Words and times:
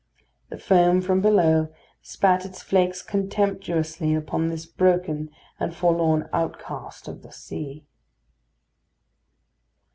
The 0.49 0.57
foam 0.57 1.01
from 1.03 1.21
below 1.21 1.71
spat 2.01 2.43
its 2.43 2.63
flakes 2.63 3.03
contemptuously 3.03 4.15
upon 4.15 4.47
this 4.47 4.65
broken 4.65 5.29
and 5.59 5.75
forlorn 5.75 6.27
outcast 6.33 7.07
of 7.07 7.21
the 7.21 7.31
sea. 7.31 7.85